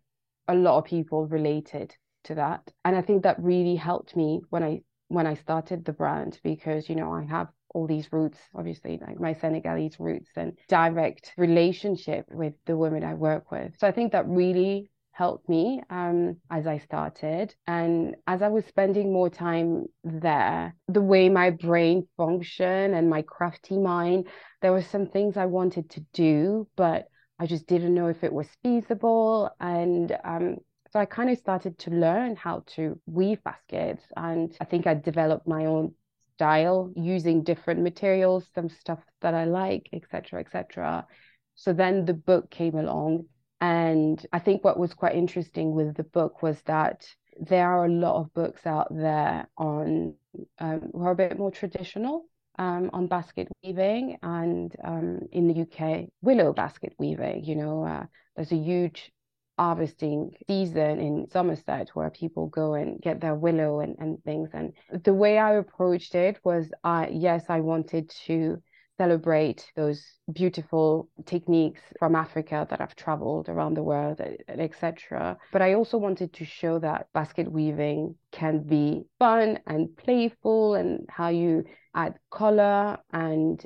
[0.51, 4.63] a lot of people related to that and i think that really helped me when
[4.63, 8.99] i when i started the brand because you know i have all these roots obviously
[9.07, 13.93] like my senegalese roots and direct relationship with the women i work with so i
[13.93, 17.55] think that really helped me um, as I started.
[17.67, 23.21] And as I was spending more time there, the way my brain functioned and my
[23.21, 24.29] crafty mind,
[24.63, 27.09] there were some things I wanted to do, but
[27.41, 29.51] I just didn't know if it was feasible.
[29.61, 30.57] And um,
[30.93, 34.05] so I kind of started to learn how to weave baskets.
[34.15, 35.95] And I think I developed my own
[36.35, 41.07] style using different materials, some stuff that I like, etc., etc.
[41.55, 43.25] So then the book came along.
[43.63, 47.07] And I think what was quite interesting with the book was that
[47.41, 50.15] there are a lot of books out there on
[50.59, 52.27] um, who are a bit more traditional
[52.61, 57.43] um, on basket weaving and um, in the UK, willow basket weaving.
[57.45, 58.05] You know, uh,
[58.37, 59.11] there's a huge
[59.59, 64.51] harvesting season in Somerset where people go and get their willow and, and things.
[64.53, 68.63] And the way I approached it was, I yes, I wanted to
[69.01, 75.39] celebrate those beautiful techniques from Africa that I've traveled around the world, etc.
[75.53, 81.09] But I also wanted to show that basket weaving can be fun and playful, and
[81.09, 83.59] how you add color and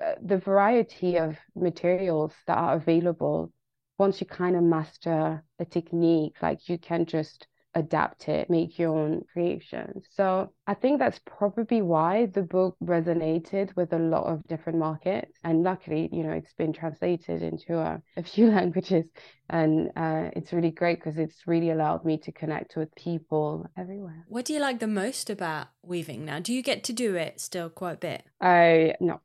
[0.00, 3.52] uh, the variety of materials that are available.
[3.98, 8.96] Once you kind of master a technique, like you can just adapt it, make your
[8.96, 10.06] own creations.
[10.10, 15.32] So I think that's probably why the book resonated with a lot of different markets.
[15.44, 19.06] And luckily, you know, it's been translated into a, a few languages.
[19.48, 24.24] And uh, it's really great because it's really allowed me to connect with people everywhere.
[24.28, 26.40] What do you like the most about weaving now?
[26.40, 28.24] Do you get to do it still quite a bit?
[28.40, 29.20] I, no.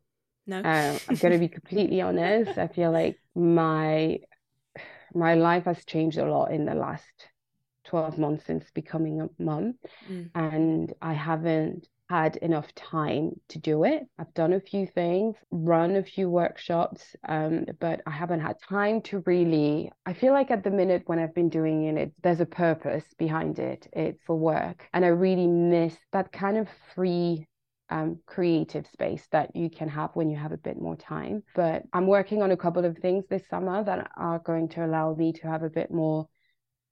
[0.46, 0.60] No.
[0.60, 2.58] Uh, I'm going to be completely honest.
[2.58, 4.20] I feel like my
[5.14, 7.04] my life has changed a lot in the last
[7.86, 9.76] 12 months since becoming a mum
[10.10, 10.30] mm.
[10.36, 14.04] and I haven't had enough time to do it.
[14.20, 19.02] I've done a few things, run a few workshops, um, but I haven't had time
[19.04, 19.92] to really.
[20.06, 23.58] I feel like at the minute when I've been doing it, there's a purpose behind
[23.58, 23.88] it.
[23.94, 24.88] It's for work.
[24.94, 27.48] And I really miss that kind of free
[27.90, 31.44] um, creative space that you can have when you have a bit more time.
[31.56, 35.14] But I'm working on a couple of things this summer that are going to allow
[35.14, 36.28] me to have a bit more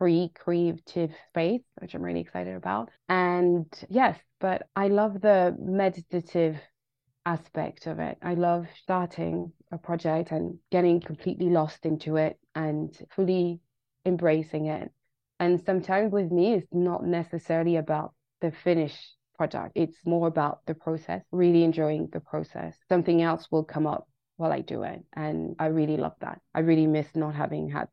[0.01, 2.89] free creative space, which I'm really excited about.
[3.07, 6.57] And yes, but I love the meditative
[7.27, 8.17] aspect of it.
[8.23, 13.59] I love starting a project and getting completely lost into it and fully
[14.03, 14.89] embracing it.
[15.39, 20.73] And sometimes with me, it's not necessarily about the finished product, it's more about the
[20.73, 22.75] process, really enjoying the process.
[22.89, 25.03] Something else will come up while I do it.
[25.15, 26.41] And I really love that.
[26.55, 27.87] I really miss not having had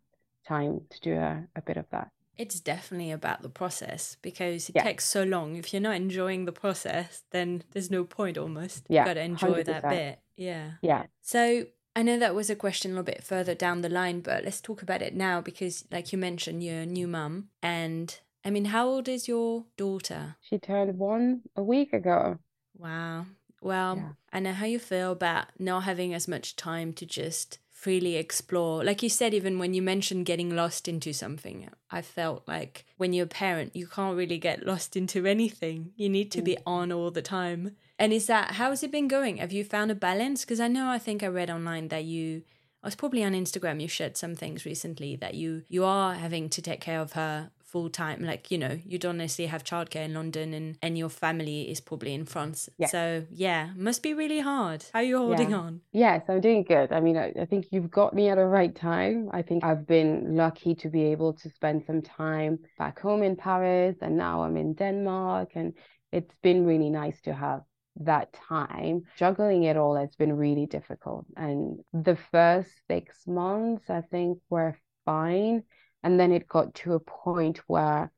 [0.49, 2.11] time to do a, a bit of that.
[2.37, 4.85] It's definitely about the process because it yeah.
[4.85, 5.57] takes so long.
[5.57, 8.85] If you're not enjoying the process, then there's no point almost.
[8.89, 9.01] Yeah.
[9.01, 9.65] You've got to enjoy 100%.
[9.65, 10.21] that bit.
[10.37, 10.71] Yeah.
[10.81, 11.07] Yeah.
[11.21, 14.45] So I know that was a question a little bit further down the line, but
[14.45, 17.49] let's talk about it now because, like you mentioned, you're a new mum.
[17.61, 20.37] And I mean, how old is your daughter?
[20.41, 22.39] She turned one a week ago.
[22.77, 23.27] Wow.
[23.61, 24.09] Well, yeah.
[24.33, 28.83] I know how you feel about not having as much time to just freely explore.
[28.83, 33.13] Like you said, even when you mentioned getting lost into something, I felt like when
[33.13, 35.93] you're a parent, you can't really get lost into anything.
[35.95, 36.63] You need to be mm.
[36.67, 37.77] on all the time.
[37.97, 39.37] And is that, how has it been going?
[39.37, 40.45] Have you found a balance?
[40.45, 42.43] Because I know, I think I read online that you,
[42.83, 46.49] I was probably on Instagram, you shared some things recently that you, you are having
[46.49, 50.05] to take care of her full time like you know you don't necessarily have childcare
[50.05, 52.87] in london and and your family is probably in france yeah.
[52.87, 55.57] so yeah must be really hard how are you holding yeah.
[55.57, 58.45] on yes i'm doing good i mean I, I think you've got me at a
[58.45, 62.99] right time i think i've been lucky to be able to spend some time back
[63.01, 65.75] home in paris and now i'm in denmark and
[66.11, 67.63] it's been really nice to have
[68.01, 71.27] that time, juggling it all has been really difficult.
[71.37, 75.65] And the first six months, I think, were fine.
[76.03, 78.11] And then it got to a point where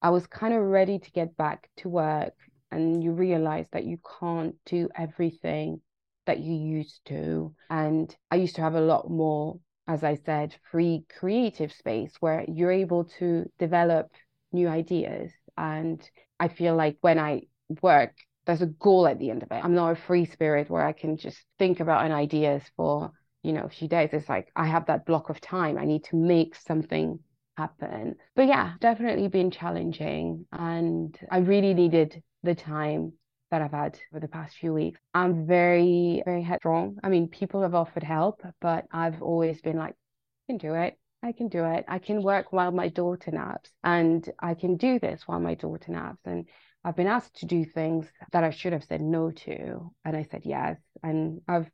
[0.00, 2.34] I was kind of ready to get back to work.
[2.70, 5.80] And you realize that you can't do everything
[6.26, 7.54] that you used to.
[7.70, 12.44] And I used to have a lot more, as I said, free creative space where
[12.48, 14.10] you're able to develop
[14.52, 15.30] new ideas.
[15.56, 16.02] And
[16.40, 17.42] I feel like when I
[17.80, 18.14] work,
[18.46, 19.64] there's a goal at the end of it.
[19.64, 23.12] I'm not a free spirit where I can just think about an ideas for,
[23.44, 24.10] you know, a few days.
[24.12, 25.78] It's like I have that block of time.
[25.78, 27.20] I need to make something
[27.56, 28.16] happen.
[28.34, 30.46] But yeah, definitely been challenging.
[30.50, 33.12] And I really needed the time
[33.50, 34.98] that I've had for the past few weeks.
[35.12, 36.96] I'm very, very headstrong.
[37.04, 40.98] I mean, people have offered help, but I've always been like, I can do it.
[41.22, 41.84] I can do it.
[41.86, 45.92] I can work while my daughter naps and I can do this while my daughter
[45.92, 46.20] naps.
[46.24, 46.46] And
[46.82, 49.90] I've been asked to do things that I should have said no to.
[50.04, 50.76] And I said yes.
[51.02, 51.70] And I've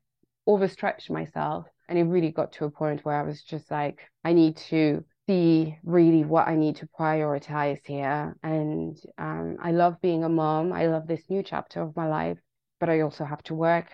[0.47, 1.67] overstretched myself.
[1.89, 5.05] And it really got to a point where I was just like, I need to
[5.29, 8.37] see really what I need to prioritize here.
[8.43, 10.73] And um, I love being a mom.
[10.73, 12.39] I love this new chapter of my life,
[12.79, 13.87] but I also have to work.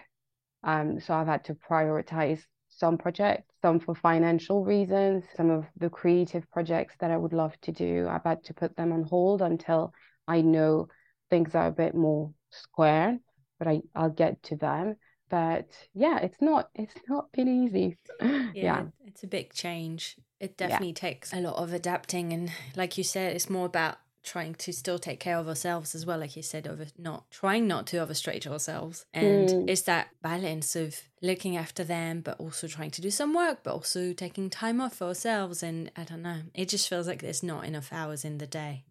[0.63, 5.89] Um, so I've had to prioritize some projects, some for financial reasons, some of the
[5.89, 8.07] creative projects that I would love to do.
[8.09, 9.93] I've had to put them on hold until
[10.29, 10.89] I know
[11.31, 13.19] things are a bit more square,
[13.59, 14.97] but I, I'll get to them.
[15.29, 17.99] But yeah, it's not it's not been easy.
[18.21, 18.83] Yeah, yeah.
[19.05, 20.17] it's a big change.
[20.41, 20.95] It definitely yeah.
[20.95, 24.99] takes a lot of adapting and like you said, it's more about trying to still
[24.99, 28.47] take care of ourselves as well, like you said, over not trying not to overstretch
[28.47, 29.07] ourselves.
[29.15, 29.71] And mm.
[29.71, 33.73] it's that balance of looking after them, but also trying to do some work, but
[33.73, 35.63] also taking time off for ourselves.
[35.63, 38.85] And I don't know, it just feels like there's not enough hours in the day.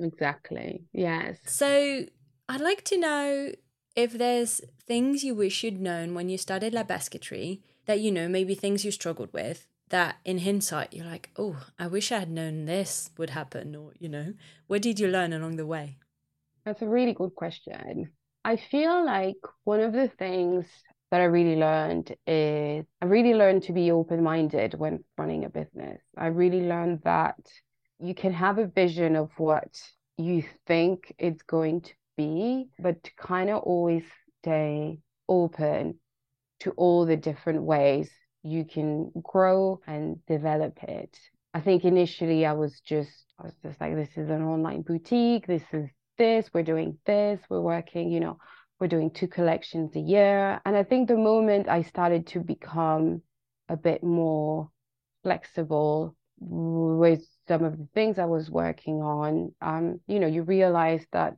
[0.00, 0.84] Exactly.
[0.92, 1.38] Yes.
[1.44, 2.06] So
[2.48, 3.52] I'd like to know
[3.94, 8.28] if there's things you wish you'd known when you started La Basketry that you know,
[8.28, 12.30] maybe things you struggled with that in hindsight you're like, oh, I wish I had
[12.30, 14.34] known this would happen, or you know,
[14.66, 15.96] what did you learn along the way?
[16.64, 18.10] That's a really good question.
[18.44, 20.66] I feel like one of the things
[21.10, 25.48] that I really learned is I really learned to be open minded when running a
[25.48, 26.00] business.
[26.16, 27.40] I really learned that
[27.98, 29.80] you can have a vision of what
[30.18, 34.04] you think it's going to be, but to kind of always
[34.42, 35.98] stay open
[36.60, 38.10] to all the different ways
[38.42, 41.18] you can grow and develop it.
[41.54, 45.46] I think initially I was just I was just like this is an online boutique,
[45.46, 48.38] this is this, we're doing this, we're working, you know,
[48.80, 50.60] we're doing two collections a year.
[50.66, 53.22] And I think the moment I started to become
[53.68, 54.70] a bit more
[55.22, 61.04] flexible with some of the things I was working on, um, you know, you realize
[61.12, 61.36] that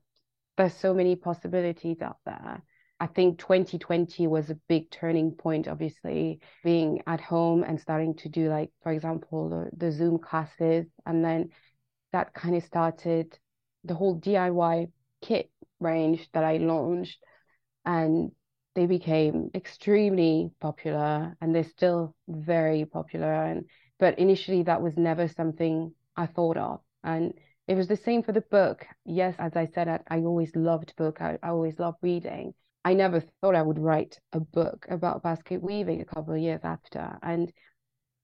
[0.60, 2.62] there's so many possibilities out there.
[3.00, 8.28] I think 2020 was a big turning point, obviously, being at home and starting to
[8.28, 10.86] do, like, for example, the, the Zoom classes.
[11.06, 11.48] And then
[12.12, 13.38] that kind of started
[13.84, 14.90] the whole DIY
[15.22, 17.18] kit range that I launched.
[17.86, 18.32] And
[18.74, 23.32] they became extremely popular and they're still very popular.
[23.32, 23.64] And
[23.98, 26.80] but initially that was never something I thought of.
[27.02, 27.32] And
[27.70, 28.84] it was the same for the book.
[29.04, 31.20] Yes, as I said, I, I always loved book.
[31.20, 32.52] I, I always loved reading.
[32.84, 36.62] I never thought I would write a book about basket weaving a couple of years
[36.64, 37.16] after.
[37.22, 37.52] And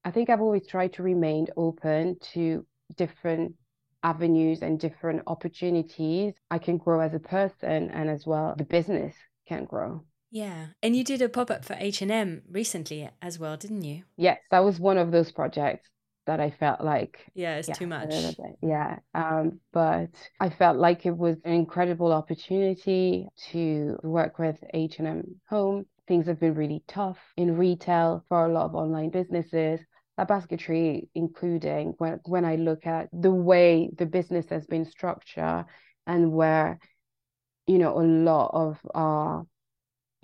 [0.04, 3.54] I think I've always tried to remain open to different
[4.02, 6.35] avenues and different opportunities.
[6.50, 9.14] I can grow as a person and as well the business
[9.46, 10.02] can grow.
[10.32, 10.66] Yeah.
[10.82, 14.02] And you did a pop-up for H&M recently as well, didn't you?
[14.16, 15.88] Yes, that was one of those projects
[16.26, 18.14] that I felt like yeah, it's yeah, too much.
[18.62, 18.98] Yeah.
[19.14, 20.10] Um, but
[20.40, 25.86] I felt like it was an incredible opportunity to work with H&M Home.
[26.08, 29.80] Things have been really tough in retail for a lot of online businesses.
[30.18, 35.66] La Basketry, including when when I look at the way the business has been structured
[36.06, 36.79] and where,
[37.66, 39.46] you know, a lot of our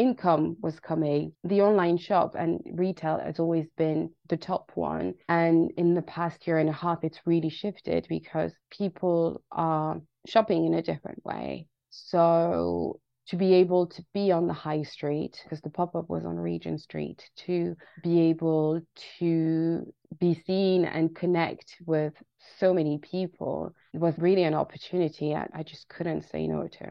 [0.02, 5.14] income was coming, the online shop and retail has always been the top one.
[5.28, 10.66] And in the past year and a half, it's really shifted because people are shopping
[10.66, 11.68] in a different way.
[11.90, 16.24] So to be able to be on the high street, because the pop up was
[16.24, 18.80] on Regent Street, to be able
[19.20, 22.14] to be seen and connect with
[22.58, 26.86] so many people was really an opportunity I, I just couldn't say no to.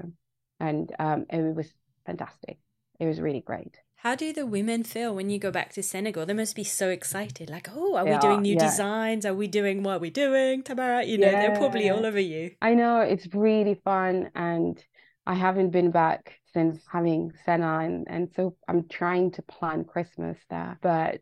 [0.61, 1.67] And um, it was
[2.05, 2.57] fantastic
[3.01, 3.79] it was really great.
[3.95, 6.25] How do the women feel when you go back to Senegal?
[6.25, 7.49] They must be so excited.
[7.49, 8.67] Like, oh, are we doing new yeah.
[8.67, 9.25] designs?
[9.25, 11.07] Are we doing what we're we doing, Tabara?
[11.07, 11.47] You know, yeah.
[11.47, 12.51] they're probably all over you.
[12.61, 14.83] I know it's really fun, and
[15.25, 20.37] I haven't been back since having Senna, and, and so I'm trying to plan Christmas
[20.49, 20.77] there.
[20.81, 21.21] But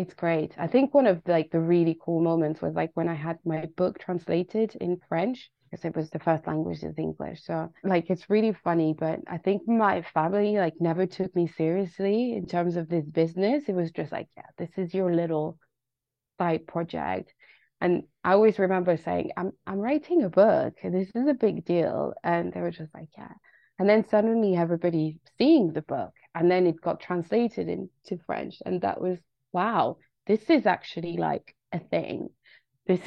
[0.00, 0.54] it's great.
[0.58, 3.66] I think one of like the really cool moments was like when I had my
[3.76, 7.44] book translated in French because it was the first language is English.
[7.44, 12.34] So like it's really funny, but I think my family like never took me seriously
[12.34, 13.64] in terms of this business.
[13.68, 15.58] It was just like, yeah, this is your little
[16.38, 17.32] side project.
[17.80, 20.74] And I always remember saying, I'm I'm writing a book.
[20.82, 22.14] This is a big deal.
[22.24, 23.32] And they were just like, yeah.
[23.78, 26.12] And then suddenly everybody seeing the book.
[26.34, 28.56] And then it got translated into French.
[28.66, 29.18] And that was,
[29.52, 29.96] wow,
[30.26, 32.30] this is actually like a thing.
[32.86, 33.00] This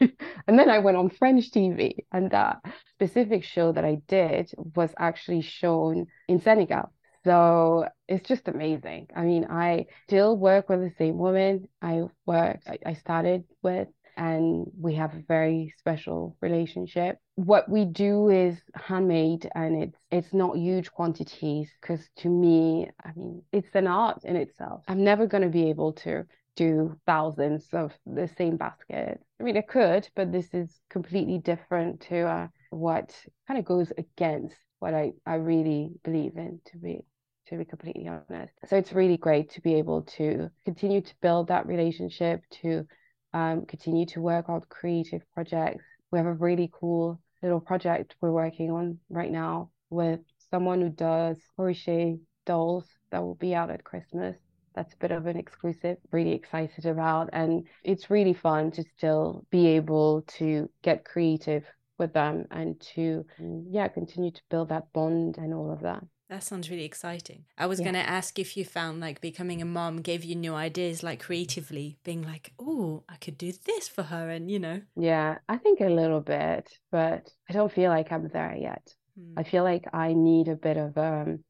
[0.00, 2.58] and then I went on French TV, and that
[2.90, 6.92] specific show that I did was actually shown in Senegal.
[7.24, 9.08] So it's just amazing.
[9.14, 14.66] I mean, I still work with the same woman I worked, I started with, and
[14.78, 17.18] we have a very special relationship.
[17.36, 23.10] What we do is handmade and it's it's not huge quantities because to me, I
[23.16, 24.84] mean, it's an art in itself.
[24.88, 26.24] I'm never going to be able to
[26.56, 29.20] do thousands of the same basket.
[29.40, 33.14] I mean, I could, but this is completely different to uh, what
[33.48, 37.00] kind of goes against what I, I really believe in, to be
[37.48, 38.52] to be completely honest.
[38.66, 42.86] So it's really great to be able to continue to build that relationship, to
[43.32, 45.84] um, continue to work on creative projects.
[46.10, 50.20] We have a really cool little project we're working on right now with
[50.50, 54.36] someone who does crochet dolls that will be out at Christmas
[54.74, 59.44] that's a bit of an exclusive really excited about and it's really fun to still
[59.50, 61.64] be able to get creative
[61.98, 63.24] with them and to
[63.70, 66.02] yeah continue to build that bond and all of that
[66.32, 67.44] that sounds really exciting.
[67.58, 67.84] I was yeah.
[67.84, 71.22] going to ask if you found like becoming a mom gave you new ideas, like
[71.22, 74.80] creatively, being like, oh, I could do this for her, and you know.
[74.96, 78.94] Yeah, I think a little bit, but I don't feel like I'm there yet.
[79.18, 79.38] Hmm.
[79.38, 81.44] I feel like I need a bit of um,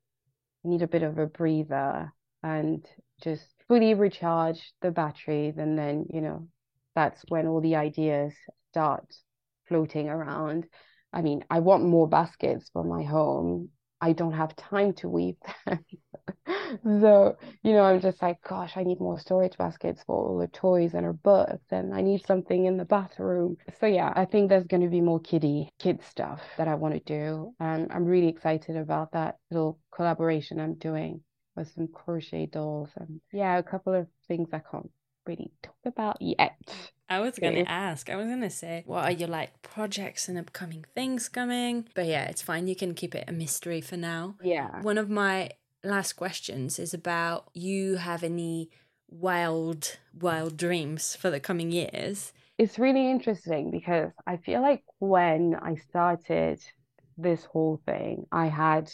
[0.65, 2.13] need a bit of a breather
[2.43, 2.85] and
[3.23, 6.49] just fully recharge the batteries and then you know
[6.95, 8.35] that's when all the ideas
[8.71, 9.05] start
[9.69, 10.67] floating around
[11.13, 13.69] i mean i want more baskets for my home
[14.03, 15.37] i don't have time to weave
[16.85, 20.49] so you know i'm just like gosh i need more storage baskets for all the
[20.49, 23.57] toys and her books and i need something in the bathroom.
[23.81, 26.95] So yeah i think there's going to be more kiddie kid stuff that i want
[26.95, 31.23] to do and i'm really excited about that little collaboration i'm doing
[31.57, 34.91] with some crochet dolls and yeah, a couple of things I can't
[35.27, 36.57] really talk about yet.
[37.09, 38.09] I was going to ask.
[38.09, 41.89] I was going to say, what are your like projects and upcoming things coming?
[41.95, 42.69] But yeah, it's fine.
[42.69, 44.37] You can keep it a mystery for now.
[44.43, 44.81] Yeah.
[44.81, 45.51] One of my
[45.85, 48.71] last questions is about you have any
[49.09, 52.33] wild, wild dreams for the coming years?
[52.59, 56.61] It's really interesting because I feel like when I started
[57.19, 58.91] this whole thing, I had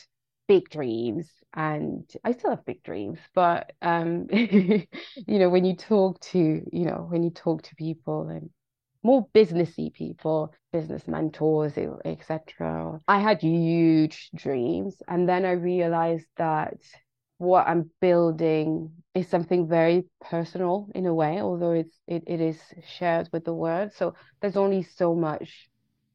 [0.48, 4.86] big dreams and I still have big dreams, but um, you
[5.26, 8.50] know, when you talk to, you know, when you talk to people and
[9.02, 13.00] more businessy people, business mentors, etc.
[13.06, 16.74] I had huge dreams, and then I realized that
[17.38, 22.60] what I'm building is something very personal in a way, although it's it, it is
[22.86, 23.92] shared with the world.
[23.94, 25.68] So there's only so much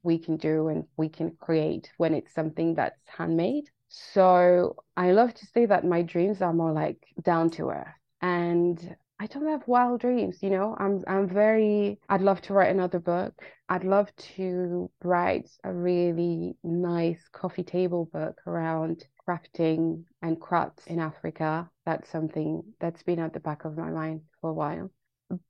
[0.04, 3.70] we can do and we can create when it's something that's handmade.
[3.96, 7.94] So I love to say that my dreams are more like down to earth.
[8.22, 10.76] And I don't have wild dreams, you know.
[10.80, 13.34] I'm I'm very I'd love to write another book.
[13.70, 21.00] I'd love to write a really nice coffee table book around crafting and crafts in
[21.00, 21.70] Africa.
[21.86, 24.90] That's something that's been at the back of my mind for a while.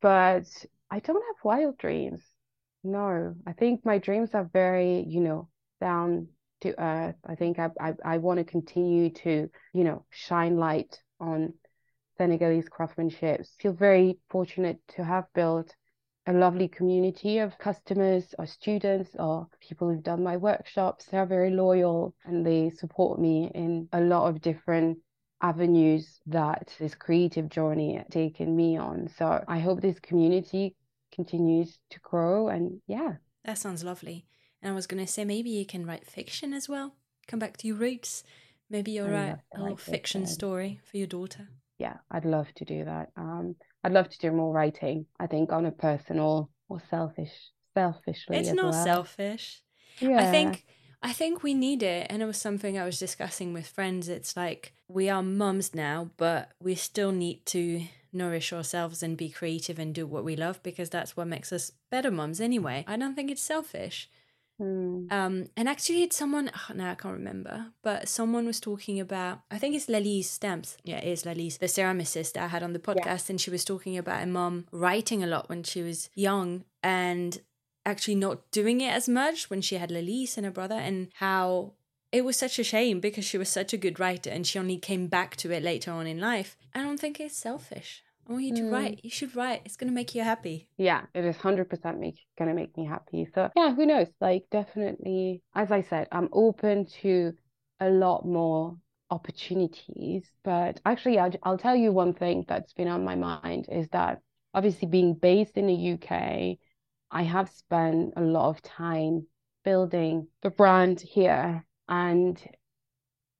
[0.02, 0.48] But
[0.91, 2.22] I don't have wild dreams.
[2.84, 5.48] No, I think my dreams are very, you know,
[5.80, 6.28] down
[6.64, 7.16] to earth.
[7.26, 11.53] I think I I, I want to continue to you know shine light on
[12.18, 13.45] Senegalese craftsmanship.
[13.59, 15.76] Feel very fortunate to have built
[16.26, 21.05] a lovely community of customers or students or people who've done my workshops.
[21.05, 24.99] They're very loyal and they support me in a lot of different
[25.41, 29.09] avenues that this creative journey has taken me on.
[29.18, 30.76] So I hope this community
[31.11, 33.16] continues to grow and yeah.
[33.43, 34.26] That sounds lovely.
[34.64, 36.95] And I was going to say, maybe you can write fiction as well.
[37.28, 38.24] Come back to your roots.
[38.70, 41.49] Maybe you'll write a little fiction fiction story for your daughter.
[41.78, 43.09] Yeah, I'd love to do that.
[43.18, 45.05] Um, I'd love to do more writing.
[45.20, 47.34] I think on a personal or selfish,
[47.74, 48.38] selfishly.
[48.38, 48.84] It's not well.
[48.86, 49.61] selfish.
[49.99, 50.18] Yeah.
[50.18, 50.66] I think
[51.03, 54.07] I think we need it, and it was something I was discussing with friends.
[54.07, 57.84] It's like we are mums now, but we still need to
[58.14, 61.72] nourish ourselves and be creative and do what we love because that's what makes us
[61.91, 62.86] better mums anyway.
[62.88, 64.09] I don't think it's selfish.
[64.62, 65.12] Mm.
[65.12, 69.41] Um, and actually, it's someone, oh, now I can't remember, but someone was talking about,
[69.49, 70.78] I think it's Lalise Stamps.
[70.84, 73.30] Yeah, it is Lalise, the ceramicist that I had on the podcast.
[73.30, 77.41] And she was talking about a mom writing a lot when she was young and
[77.86, 81.74] actually not doing it as much when she had Lalise and her brother, and how
[82.12, 84.78] it was such a shame because she was such a good writer and she only
[84.78, 86.56] came back to it later on in life.
[86.74, 88.04] I don't think it's selfish.
[88.28, 88.71] I want you to Mm.
[88.71, 88.99] write.
[89.03, 89.61] You should write.
[89.65, 90.69] It's going to make you happy.
[90.78, 93.26] Yeah, it is 100% make, gonna make me happy.
[93.26, 94.07] So, yeah, who knows?
[94.21, 97.34] Like, definitely, as I said, I'm open to
[97.80, 98.78] a lot more
[99.09, 100.32] opportunities.
[100.43, 104.21] But actually, I'll, I'll tell you one thing that's been on my mind is that
[104.53, 106.57] obviously, being based in the UK,
[107.11, 109.28] I have spent a lot of time
[109.63, 112.41] building the brand here and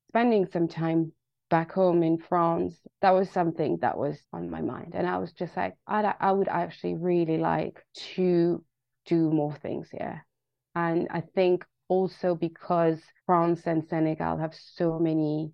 [0.09, 1.11] spending some time
[1.54, 2.74] back home in France,
[3.04, 4.93] that was something that was on my mind.
[4.95, 7.78] And I was just like, I'd, I would actually really like
[8.16, 8.66] to
[9.06, 10.26] do more things here.
[10.74, 15.51] And I think also because France and Senegal have so many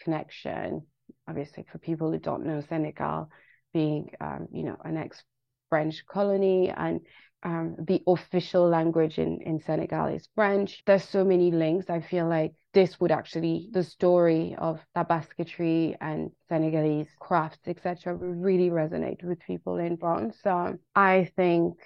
[0.00, 0.86] connection,
[1.28, 3.28] obviously for people who don't know Senegal
[3.74, 7.00] being, um, you know, an ex-French colony and
[7.42, 10.82] um, the official language in, in Senegal is French.
[10.86, 11.90] There's so many links.
[11.90, 18.16] I feel like this would actually, the story of La Basketry and Senegalese crafts, etc.,
[18.16, 20.38] would really resonate with people in France.
[20.42, 21.78] So I think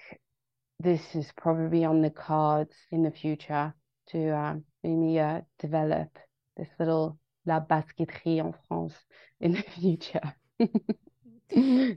[0.80, 3.74] this is probably on the cards in the future
[4.08, 6.08] to um, maybe uh, develop
[6.56, 8.94] this little la basketterie en France
[9.40, 10.34] in the future.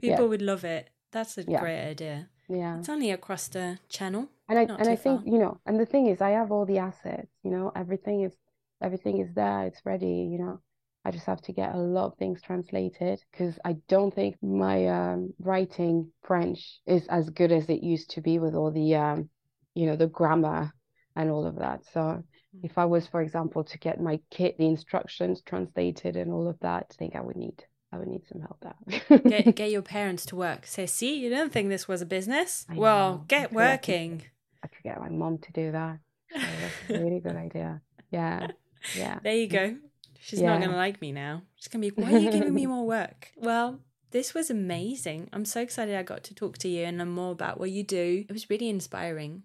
[0.02, 0.90] yeah, would love it.
[1.12, 1.60] That's a Yeah.
[1.60, 2.29] great idea.
[2.50, 2.78] Yeah.
[2.78, 4.28] It's only across the channel.
[4.48, 5.32] And I and I think, far.
[5.32, 8.36] you know, and the thing is I have all the assets, you know, everything is
[8.82, 10.60] everything is there, it's ready, you know.
[11.04, 14.86] I just have to get a lot of things translated because I don't think my
[14.88, 19.30] um, writing French is as good as it used to be with all the um,
[19.74, 20.74] you know, the grammar
[21.16, 21.84] and all of that.
[21.92, 22.22] So
[22.56, 22.64] Mm.
[22.64, 26.58] if I was, for example, to get my kit, the instructions translated and all of
[26.60, 29.18] that, I think I would need I would need some help there.
[29.18, 30.66] Get get your parents to work.
[30.66, 32.64] Say, see, you don't think this was a business?
[32.68, 33.24] I well, know.
[33.28, 34.22] get I feel like it's- working.
[34.62, 35.98] I could get my mom to do that.
[36.32, 37.80] So that's a really good idea.
[38.10, 38.48] Yeah.
[38.96, 39.18] Yeah.
[39.22, 39.76] There you go.
[40.20, 41.42] She's not gonna like me now.
[41.56, 43.32] She's gonna be, why are you giving me more work?
[43.36, 43.80] Well,
[44.10, 45.30] this was amazing.
[45.32, 47.82] I'm so excited I got to talk to you and learn more about what you
[47.82, 48.24] do.
[48.28, 49.44] It was really inspiring.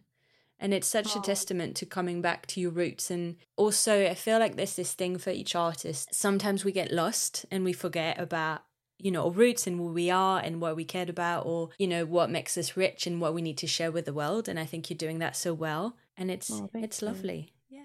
[0.59, 1.21] And it's such a oh.
[1.21, 3.11] testament to coming back to your roots.
[3.11, 6.13] And also, I feel like there's this thing for each artist.
[6.13, 8.61] Sometimes we get lost and we forget about,
[8.97, 11.87] you know, our roots and who we are and what we cared about, or, you
[11.87, 14.47] know, what makes us rich and what we need to share with the world.
[14.47, 15.97] And I think you're doing that so well.
[16.15, 17.07] And it's Oh, it's you.
[17.07, 17.53] lovely.
[17.69, 17.81] Yeah.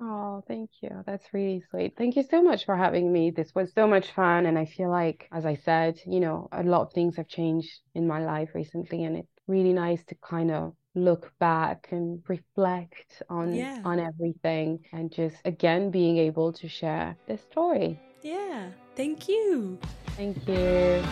[0.00, 0.90] Oh, thank you.
[1.04, 1.94] That's really sweet.
[1.96, 3.30] Thank you so much for having me.
[3.30, 4.46] This was so much fun.
[4.46, 7.80] And I feel like, as I said, you know, a lot of things have changed
[7.94, 9.02] in my life recently.
[9.04, 13.80] And it's really nice to kind of look back and reflect on Yeah.
[13.84, 17.98] on everything and just again being able to share this story.
[18.22, 18.70] Yeah.
[18.94, 19.78] Thank you.
[20.16, 21.02] Thank you.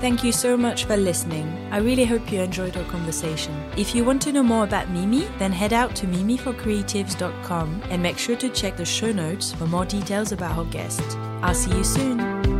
[0.00, 1.46] Thank you so much for listening.
[1.72, 3.52] I really hope you enjoyed our conversation.
[3.76, 8.16] If you want to know more about Mimi, then head out to mimiforcreatives.com and make
[8.16, 11.02] sure to check the show notes for more details about our guest.
[11.42, 12.57] I'll see you soon.